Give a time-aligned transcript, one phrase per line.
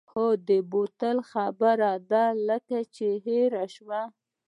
[0.11, 4.01] ها د بوتل خبره دې لکه چې هېره شوه.